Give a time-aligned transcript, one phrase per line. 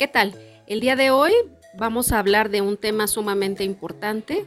[0.00, 0.34] ¿Qué tal?
[0.66, 1.30] El día de hoy
[1.76, 4.46] vamos a hablar de un tema sumamente importante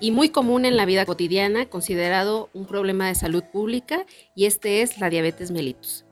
[0.00, 4.82] y muy común en la vida cotidiana, considerado un problema de salud pública, y este
[4.82, 6.04] es la diabetes mellitus.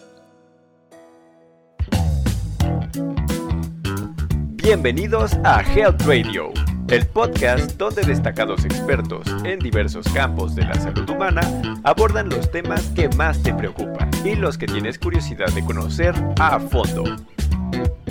[4.63, 6.53] Bienvenidos a Health Radio,
[6.89, 11.41] el podcast donde destacados expertos en diversos campos de la salud humana
[11.83, 16.61] abordan los temas que más te preocupan y los que tienes curiosidad de conocer a
[16.61, 17.03] fondo.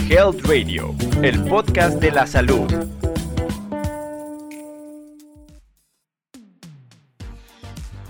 [0.09, 2.71] Health Radio, el podcast de la salud.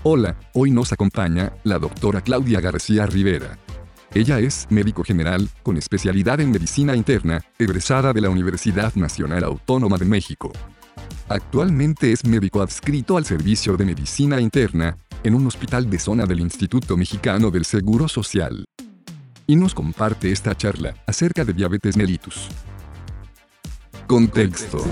[0.04, 3.58] Hola, hoy nos acompaña la doctora Claudia García Rivera.
[4.14, 9.98] Ella es médico general, con especialidad en medicina interna, egresada de la Universidad Nacional Autónoma
[9.98, 10.52] de México.
[11.28, 16.38] Actualmente es médico adscrito al Servicio de Medicina Interna, en un hospital de zona del
[16.38, 18.68] Instituto Mexicano del Seguro Social
[19.48, 22.48] y nos comparte esta charla acerca de diabetes mellitus.
[24.06, 24.84] Contexto.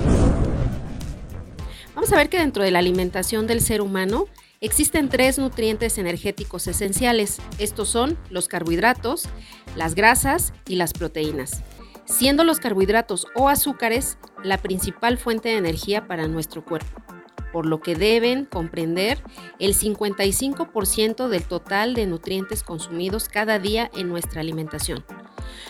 [1.94, 4.26] Vamos a ver que dentro de la alimentación del ser humano
[4.62, 7.38] existen tres nutrientes energéticos esenciales.
[7.58, 9.28] Estos son los carbohidratos,
[9.76, 11.62] las grasas y las proteínas,
[12.06, 17.15] siendo los carbohidratos o azúcares la principal fuente de energía para nuestro cuerpo
[17.52, 19.22] por lo que deben comprender
[19.58, 25.04] el 55% del total de nutrientes consumidos cada día en nuestra alimentación.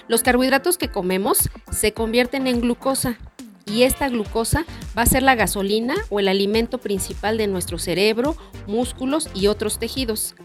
[0.08, 3.18] Los carbohidratos que comemos se convierten en glucosa
[3.66, 4.64] y esta glucosa
[4.96, 9.78] va a ser la gasolina o el alimento principal de nuestro cerebro, músculos y otros
[9.78, 10.36] tejidos.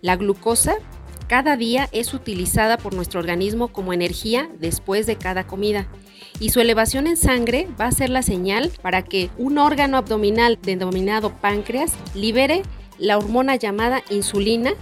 [0.00, 0.76] La glucosa
[1.28, 5.88] cada día es utilizada por nuestro organismo como energía después de cada comida
[6.40, 10.58] y su elevación en sangre va a ser la señal para que un órgano abdominal
[10.62, 12.62] denominado páncreas libere
[12.98, 14.72] la hormona llamada insulina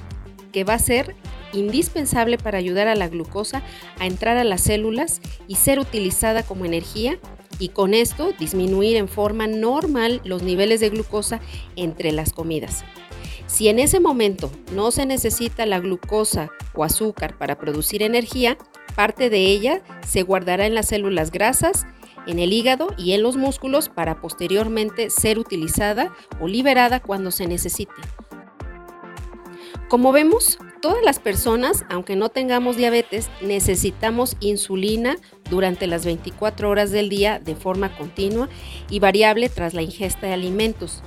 [0.53, 1.15] que va a ser
[1.53, 3.62] indispensable para ayudar a la glucosa
[3.98, 7.19] a entrar a las células y ser utilizada como energía
[7.59, 11.41] y con esto disminuir en forma normal los niveles de glucosa
[11.77, 12.84] entre las comidas.
[13.47, 18.56] Si en ese momento no se necesita la glucosa o azúcar para producir energía,
[18.91, 21.87] parte de ella se guardará en las células grasas,
[22.27, 27.47] en el hígado y en los músculos para posteriormente ser utilizada o liberada cuando se
[27.47, 27.93] necesite.
[29.89, 35.17] Como vemos, todas las personas, aunque no tengamos diabetes, necesitamos insulina
[35.50, 38.49] durante las 24 horas del día de forma continua
[38.89, 41.03] y variable tras la ingesta de alimentos.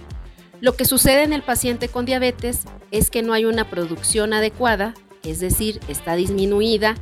[0.59, 4.93] Lo que sucede en el paciente con diabetes es que no hay una producción adecuada,
[5.23, 6.95] es decir, está disminuida,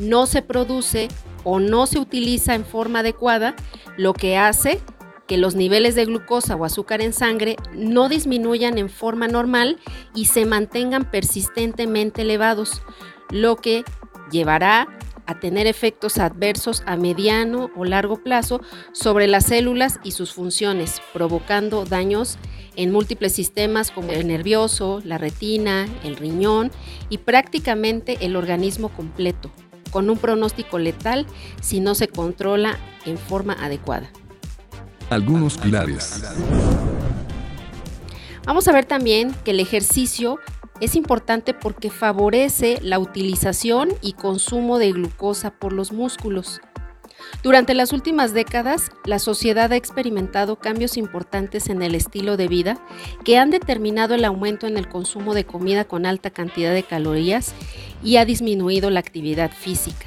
[0.00, 1.08] no se produce
[1.44, 3.54] o no se utiliza en forma adecuada,
[3.96, 4.80] lo que hace
[5.26, 9.78] que los niveles de glucosa o azúcar en sangre no disminuyan en forma normal
[10.14, 12.82] y se mantengan persistentemente elevados,
[13.30, 13.84] lo que
[14.30, 14.86] llevará
[15.26, 18.60] a tener efectos adversos a mediano o largo plazo
[18.92, 22.38] sobre las células y sus funciones, provocando daños
[22.76, 26.70] en múltiples sistemas como el nervioso, la retina, el riñón
[27.08, 29.50] y prácticamente el organismo completo,
[29.90, 31.26] con un pronóstico letal
[31.60, 34.10] si no se controla en forma adecuada.
[35.10, 36.22] Algunos pilares.
[38.44, 40.38] Vamos a ver también que el ejercicio
[40.80, 46.60] es importante porque favorece la utilización y consumo de glucosa por los músculos.
[47.42, 52.78] Durante las últimas décadas, la sociedad ha experimentado cambios importantes en el estilo de vida
[53.24, 57.54] que han determinado el aumento en el consumo de comida con alta cantidad de calorías
[58.02, 60.06] y ha disminuido la actividad física.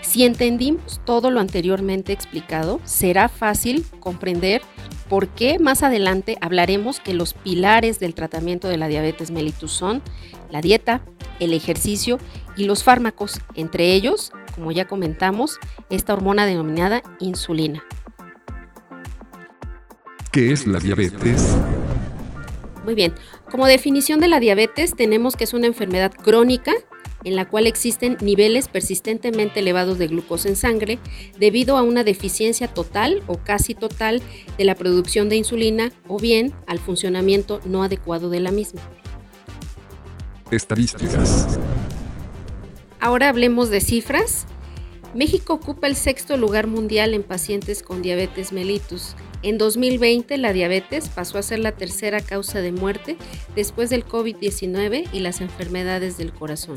[0.00, 4.60] Si entendimos todo lo anteriormente explicado, será fácil comprender
[5.08, 10.02] por qué más adelante hablaremos que los pilares del tratamiento de la diabetes mellitus son
[10.50, 11.02] la dieta,
[11.40, 12.18] el ejercicio
[12.56, 15.58] y los fármacos, entre ellos, como ya comentamos,
[15.90, 17.82] esta hormona denominada insulina.
[20.30, 21.56] ¿Qué es la diabetes?
[22.84, 23.12] Muy bien,
[23.50, 26.72] como definición de la diabetes tenemos que es una enfermedad crónica
[27.24, 31.00] en la cual existen niveles persistentemente elevados de glucosa en sangre
[31.40, 34.22] debido a una deficiencia total o casi total
[34.58, 38.80] de la producción de insulina o bien al funcionamiento no adecuado de la misma.
[40.52, 41.58] Estadísticas.
[43.02, 44.46] Ahora hablemos de cifras.
[45.14, 49.14] México ocupa el sexto lugar mundial en pacientes con diabetes mellitus.
[49.42, 53.18] En 2020 la diabetes pasó a ser la tercera causa de muerte
[53.54, 56.76] después del COVID-19 y las enfermedades del corazón.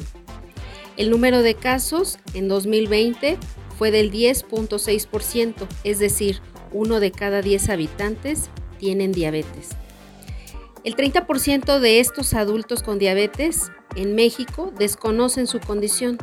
[0.98, 3.38] El número de casos en 2020
[3.78, 6.42] fue del 10.6%, es decir,
[6.74, 8.50] uno de cada 10 habitantes
[8.80, 9.70] tienen diabetes.
[10.84, 16.18] El 30% de estos adultos con diabetes en México desconocen su condición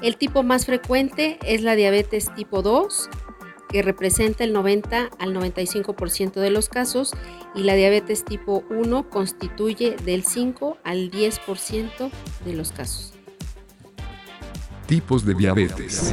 [0.00, 3.10] El tipo más frecuente es la diabetes tipo 2,
[3.68, 7.12] que representa el 90 al 95% de los casos,
[7.56, 12.10] y la diabetes tipo 1 constituye del 5 al 10%
[12.44, 13.14] de los casos.
[14.86, 16.12] Tipos de diabetes.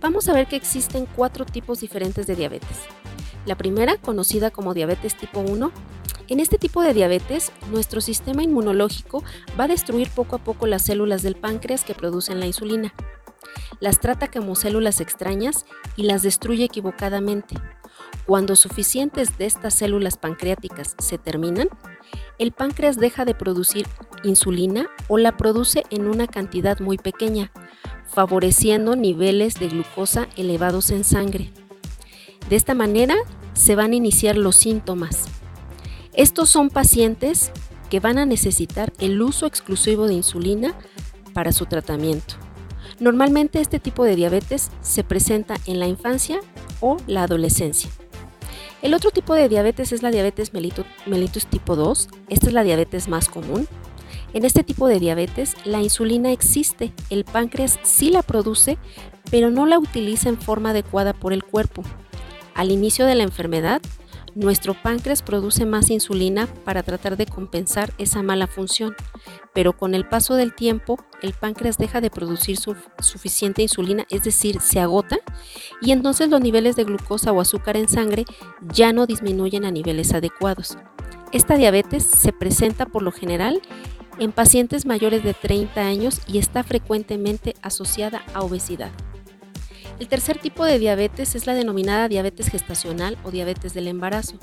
[0.00, 2.78] Vamos a ver que existen cuatro tipos diferentes de diabetes.
[3.44, 5.70] La primera, conocida como diabetes tipo 1,
[6.28, 9.22] en este tipo de diabetes, nuestro sistema inmunológico
[9.58, 12.92] va a destruir poco a poco las células del páncreas que producen la insulina.
[13.80, 17.56] Las trata como células extrañas y las destruye equivocadamente.
[18.26, 21.68] Cuando suficientes de estas células pancreáticas se terminan,
[22.38, 23.86] el páncreas deja de producir
[24.24, 27.52] insulina o la produce en una cantidad muy pequeña,
[28.06, 31.52] favoreciendo niveles de glucosa elevados en sangre.
[32.48, 33.14] De esta manera
[33.54, 35.35] se van a iniciar los síntomas.
[36.16, 37.52] Estos son pacientes
[37.90, 40.74] que van a necesitar el uso exclusivo de insulina
[41.34, 42.36] para su tratamiento.
[42.98, 46.40] Normalmente este tipo de diabetes se presenta en la infancia
[46.80, 47.90] o la adolescencia.
[48.80, 52.08] El otro tipo de diabetes es la diabetes mellitus tipo 2.
[52.30, 53.68] Esta es la diabetes más común.
[54.32, 58.78] En este tipo de diabetes la insulina existe, el páncreas sí la produce,
[59.30, 61.82] pero no la utiliza en forma adecuada por el cuerpo.
[62.54, 63.82] Al inicio de la enfermedad,
[64.36, 68.94] nuestro páncreas produce más insulina para tratar de compensar esa mala función,
[69.54, 72.58] pero con el paso del tiempo el páncreas deja de producir
[73.00, 75.18] suficiente insulina, es decir, se agota,
[75.80, 78.26] y entonces los niveles de glucosa o azúcar en sangre
[78.72, 80.76] ya no disminuyen a niveles adecuados.
[81.32, 83.60] Esta diabetes se presenta por lo general
[84.18, 88.92] en pacientes mayores de 30 años y está frecuentemente asociada a obesidad.
[89.98, 94.36] El tercer tipo de diabetes es la denominada diabetes gestacional o diabetes del embarazo.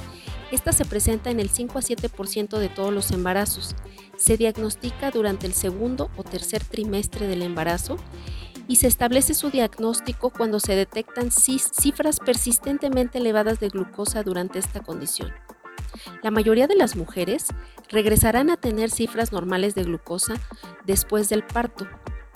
[0.51, 3.75] Esta se presenta en el 5 a 7% de todos los embarazos.
[4.17, 7.97] Se diagnostica durante el segundo o tercer trimestre del embarazo
[8.67, 14.79] y se establece su diagnóstico cuando se detectan cifras persistentemente elevadas de glucosa durante esta
[14.81, 15.31] condición.
[16.23, 17.47] La mayoría de las mujeres
[17.89, 20.35] regresarán a tener cifras normales de glucosa
[20.85, 21.87] después del parto,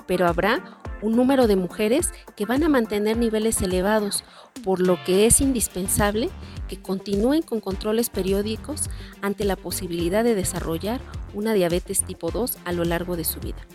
[0.05, 4.23] pero habrá un número de mujeres que van a mantener niveles elevados,
[4.63, 6.29] por lo que es indispensable
[6.67, 8.89] que continúen con controles periódicos
[9.21, 10.99] ante la posibilidad de desarrollar
[11.33, 13.65] una diabetes tipo 2 a lo largo de su vida.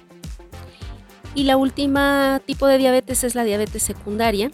[1.35, 4.51] Y la última tipo de diabetes es la diabetes secundaria,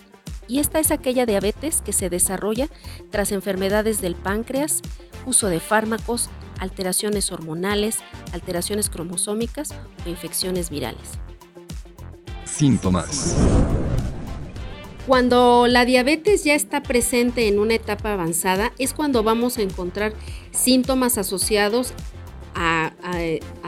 [0.47, 2.69] y esta es aquella diabetes que se desarrolla
[3.11, 4.81] tras enfermedades del páncreas,
[5.27, 7.99] uso de fármacos, alteraciones hormonales,
[8.33, 9.75] alteraciones cromosómicas
[10.07, 11.19] o infecciones virales.
[12.59, 13.37] Síntomas.
[15.07, 20.13] Cuando la diabetes ya está presente en una etapa avanzada es cuando vamos a encontrar
[20.51, 21.93] síntomas asociados
[22.57, 22.91] a,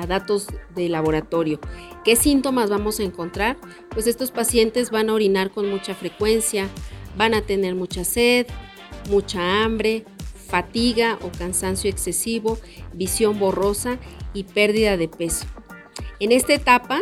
[0.09, 1.61] datos de laboratorio.
[2.05, 3.59] ¿Qué síntomas vamos a encontrar?
[3.91, 6.67] Pues estos pacientes van a orinar con mucha frecuencia,
[7.17, 8.49] van a tener mucha sed,
[9.09, 10.05] mucha hambre,
[10.49, 12.59] fatiga o cansancio excesivo,
[12.93, 14.01] visión borrosa
[14.35, 15.47] y pérdida de peso.
[16.19, 17.01] En esta etapa,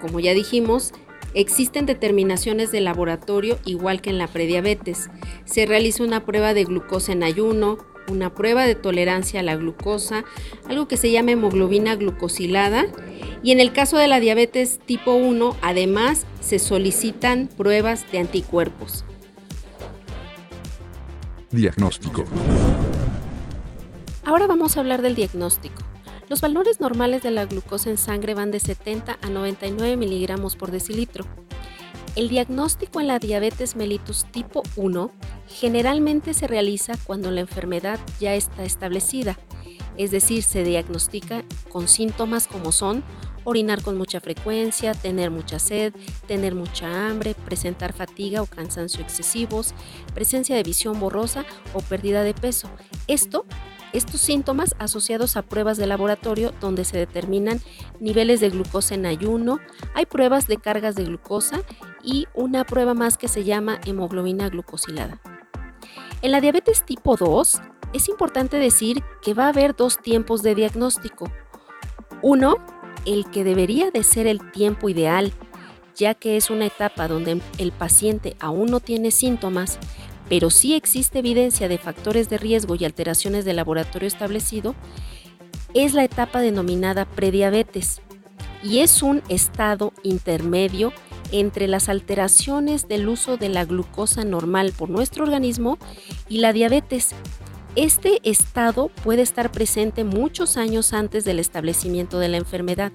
[0.00, 0.94] como ya dijimos,
[1.34, 5.10] Existen determinaciones de laboratorio igual que en la prediabetes.
[5.44, 7.78] Se realiza una prueba de glucosa en ayuno,
[8.08, 10.24] una prueba de tolerancia a la glucosa,
[10.68, 12.86] algo que se llama hemoglobina glucosilada.
[13.42, 19.04] Y en el caso de la diabetes tipo 1, además se solicitan pruebas de anticuerpos.
[21.50, 22.24] Diagnóstico.
[24.24, 25.87] Ahora vamos a hablar del diagnóstico.
[26.28, 30.70] Los valores normales de la glucosa en sangre van de 70 a 99 miligramos por
[30.70, 31.24] decilitro.
[32.16, 35.10] El diagnóstico en la diabetes mellitus tipo 1
[35.46, 39.38] generalmente se realiza cuando la enfermedad ya está establecida,
[39.96, 43.04] es decir, se diagnostica con síntomas como son
[43.44, 45.94] orinar con mucha frecuencia, tener mucha sed,
[46.26, 49.72] tener mucha hambre, presentar fatiga o cansancio excesivos,
[50.14, 52.68] presencia de visión borrosa o pérdida de peso.
[53.06, 53.46] Esto
[53.92, 57.60] estos síntomas asociados a pruebas de laboratorio donde se determinan
[58.00, 59.60] niveles de glucosa en ayuno,
[59.94, 61.62] hay pruebas de cargas de glucosa
[62.02, 65.20] y una prueba más que se llama hemoglobina glucosilada.
[66.22, 67.60] En la diabetes tipo 2
[67.92, 71.30] es importante decir que va a haber dos tiempos de diagnóstico.
[72.22, 72.56] Uno,
[73.06, 75.32] el que debería de ser el tiempo ideal,
[75.94, 79.78] ya que es una etapa donde el paciente aún no tiene síntomas
[80.28, 84.74] pero sí existe evidencia de factores de riesgo y alteraciones del laboratorio establecido,
[85.74, 88.00] es la etapa denominada prediabetes
[88.62, 90.92] y es un estado intermedio
[91.30, 95.78] entre las alteraciones del uso de la glucosa normal por nuestro organismo
[96.28, 97.10] y la diabetes.
[97.76, 102.92] Este estado puede estar presente muchos años antes del establecimiento de la enfermedad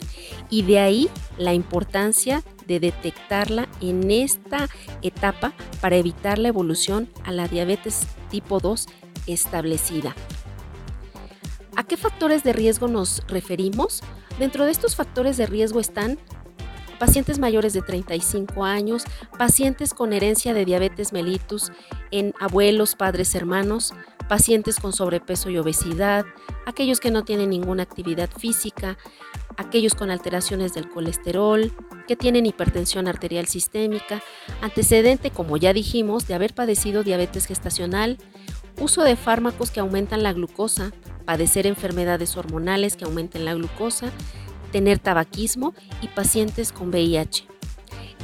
[0.50, 4.68] y de ahí la importancia de detectarla en esta
[5.02, 8.88] etapa para evitar la evolución a la diabetes tipo 2
[9.28, 10.16] establecida.
[11.76, 14.02] ¿A qué factores de riesgo nos referimos?
[14.40, 16.20] Dentro de estos factores de riesgo están
[17.00, 19.04] pacientes mayores de 35 años,
[19.38, 21.72] pacientes con herencia de diabetes mellitus
[22.12, 23.94] en abuelos, padres, hermanos,
[24.28, 26.26] pacientes con sobrepeso y obesidad,
[26.66, 28.98] aquellos que no tienen ninguna actividad física,
[29.58, 31.72] aquellos con alteraciones del colesterol,
[32.08, 34.22] que tienen hipertensión arterial sistémica,
[34.62, 38.18] antecedente, como ya dijimos, de haber padecido diabetes gestacional,
[38.80, 40.92] uso de fármacos que aumentan la glucosa,
[41.26, 44.12] padecer enfermedades hormonales que aumenten la glucosa,
[44.72, 47.53] tener tabaquismo y pacientes con VIH.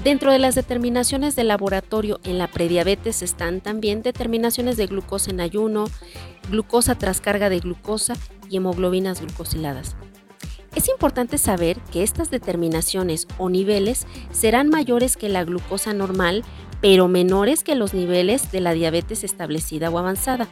[0.04, 5.42] Dentro de las determinaciones de laboratorio en la prediabetes están también determinaciones de glucosa en
[5.42, 5.86] ayuno,
[6.50, 8.16] glucosa tras carga de glucosa
[8.50, 9.98] y hemoglobinas glucosiladas.
[10.74, 16.46] Es importante saber que estas determinaciones o niveles serán mayores que la glucosa normal,
[16.80, 20.48] pero menores que los niveles de la diabetes establecida o avanzada.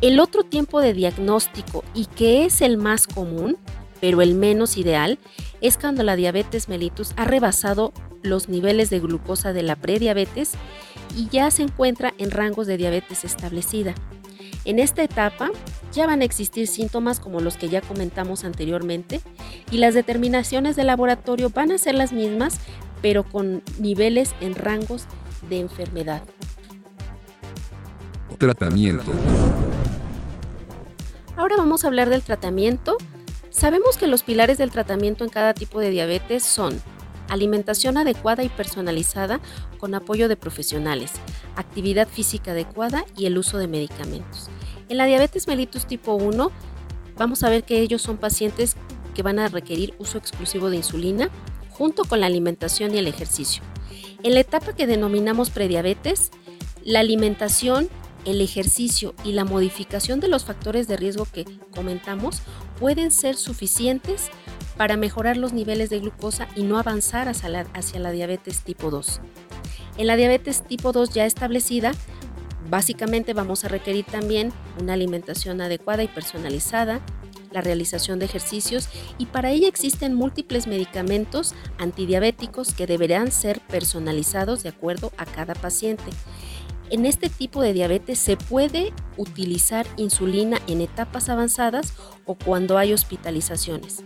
[0.00, 3.58] El otro tiempo de diagnóstico y que es el más común,
[4.00, 5.20] pero el menos ideal,
[5.60, 7.92] es cuando la diabetes mellitus ha rebasado
[8.26, 10.52] los niveles de glucosa de la prediabetes
[11.16, 13.94] y ya se encuentra en rangos de diabetes establecida.
[14.64, 15.50] En esta etapa
[15.92, 19.20] ya van a existir síntomas como los que ya comentamos anteriormente
[19.70, 22.58] y las determinaciones de laboratorio van a ser las mismas,
[23.00, 25.04] pero con niveles en rangos
[25.48, 26.22] de enfermedad.
[28.38, 29.12] Tratamiento.
[31.36, 32.96] Ahora vamos a hablar del tratamiento.
[33.50, 36.80] Sabemos que los pilares del tratamiento en cada tipo de diabetes son
[37.28, 39.40] alimentación adecuada y personalizada
[39.78, 41.12] con apoyo de profesionales,
[41.56, 44.48] actividad física adecuada y el uso de medicamentos.
[44.88, 46.50] En la diabetes mellitus tipo 1
[47.16, 48.76] vamos a ver que ellos son pacientes
[49.14, 51.30] que van a requerir uso exclusivo de insulina
[51.70, 53.62] junto con la alimentación y el ejercicio.
[54.22, 56.30] En la etapa que denominamos prediabetes,
[56.84, 57.88] la alimentación,
[58.24, 62.42] el ejercicio y la modificación de los factores de riesgo que comentamos
[62.78, 64.30] pueden ser suficientes
[64.76, 67.48] para mejorar los niveles de glucosa y no avanzar hacia
[67.98, 69.20] la, diabetes tipo 2.
[69.96, 71.92] En la diabetes tipo 2 ya establecida,
[72.68, 77.00] básicamente vamos a requerir también una alimentación adecuada y personalizada,
[77.52, 84.62] la realización de ejercicios y para ello existen múltiples medicamentos antidiabéticos que deberán ser personalizados
[84.62, 86.04] de acuerdo a cada paciente.
[86.90, 91.94] En este tipo de diabetes se puede utilizar insulina en etapas avanzadas
[92.26, 94.04] o cuando hay hospitalizaciones.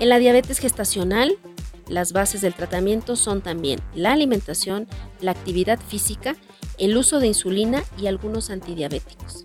[0.00, 1.38] En la diabetes gestacional,
[1.88, 4.88] las bases del tratamiento son también la alimentación,
[5.20, 6.34] la actividad física,
[6.78, 9.44] el uso de insulina y algunos antidiabéticos.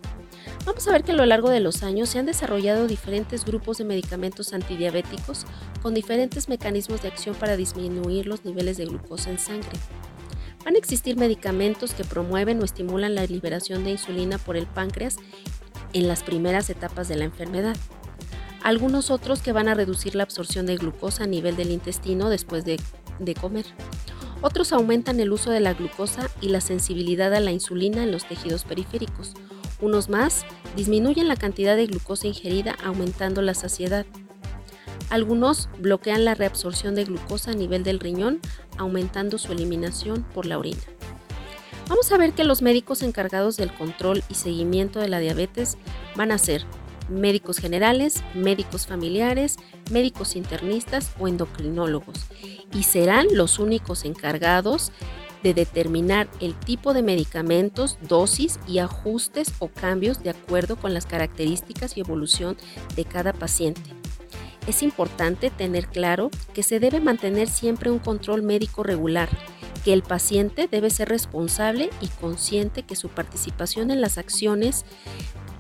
[0.66, 3.78] Vamos a ver que a lo largo de los años se han desarrollado diferentes grupos
[3.78, 5.46] de medicamentos antidiabéticos
[5.82, 9.70] con diferentes mecanismos de acción para disminuir los niveles de glucosa en sangre.
[10.66, 15.18] Van a existir medicamentos que promueven o estimulan la liberación de insulina por el páncreas
[15.94, 17.76] en las primeras etapas de la enfermedad
[18.64, 22.66] algunos otros que van a reducir la absorción de glucosa a nivel del intestino después
[22.66, 22.80] de,
[23.40, 23.66] comer.
[24.42, 28.26] Otros aumentan el uso de la glucosa y la sensibilidad a la insulina en los
[28.26, 29.34] tejidos periféricos.
[29.82, 34.06] Unos más disminuyen la cantidad de glucosa ingerida aumentando la saciedad.
[35.10, 38.40] Algunos bloquean la reabsorción de glucosa a nivel del riñón
[38.78, 40.82] aumentando su eliminación por la orina.
[41.90, 45.78] Vamos a ver que los médicos encargados del control y seguimiento de la diabetes
[46.16, 46.64] van a ser
[47.10, 49.58] médicos generales, médicos familiares,
[49.92, 52.26] médicos internistas o endocrinólogos,
[52.74, 54.92] y serán los únicos encargados
[55.44, 61.06] de determinar el tipo de medicamentos, dosis y ajustes o cambios de acuerdo con las
[61.06, 62.58] características y evolución
[62.96, 63.82] de cada paciente.
[64.68, 69.30] Es importante tener claro que se debe mantener siempre un control médico regular,
[69.84, 74.86] que el paciente debe ser responsable y consciente que su participación en las acciones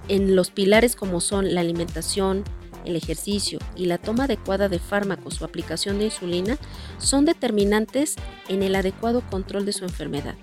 [0.10, 2.44] en los pilares como son la alimentación,
[2.86, 6.58] el ejercicio y la toma adecuada de fármacos o aplicación de insulina
[6.98, 8.16] son determinantes
[8.48, 10.36] en el adecuado control de su enfermedad.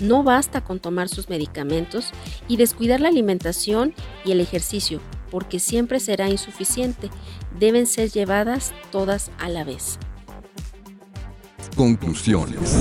[0.00, 2.10] No basta con tomar sus medicamentos
[2.48, 3.94] y descuidar la alimentación
[4.24, 7.10] y el ejercicio, porque siempre será insuficiente.
[7.58, 9.98] Deben ser llevadas todas a la vez.
[11.76, 12.76] Conclusiones.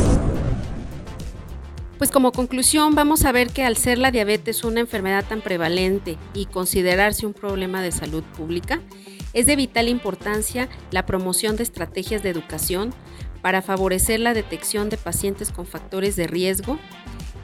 [1.97, 6.17] Pues como conclusión vamos a ver que al ser la diabetes una enfermedad tan prevalente
[6.33, 8.81] y considerarse un problema de salud pública,
[9.33, 12.93] es de vital importancia la promoción de estrategias de educación
[13.41, 16.79] para favorecer la detección de pacientes con factores de riesgo,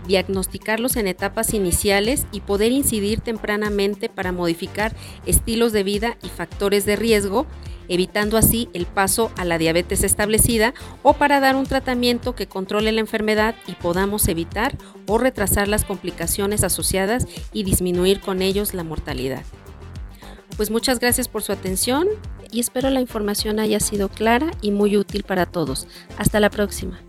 [0.08, 6.86] diagnosticarlos en etapas iniciales y poder incidir tempranamente para modificar estilos de vida y factores
[6.86, 7.46] de riesgo
[7.90, 12.92] evitando así el paso a la diabetes establecida o para dar un tratamiento que controle
[12.94, 14.78] la enfermedad y podamos evitar
[15.08, 19.44] o retrasar las complicaciones asociadas y disminuir con ellos la mortalidad.
[20.56, 22.08] Pues muchas gracias por su atención
[22.52, 25.88] y espero la información haya sido clara y muy útil para todos.
[26.18, 27.00] Hasta la próxima.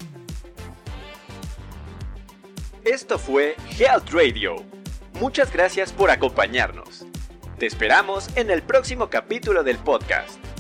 [2.85, 4.57] Esto fue Health Radio.
[5.21, 7.05] Muchas gracias por acompañarnos.
[7.59, 10.40] Te esperamos en el próximo capítulo del podcast,